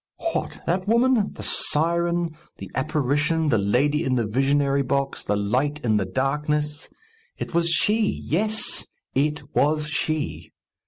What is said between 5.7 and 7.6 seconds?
in the darkness! It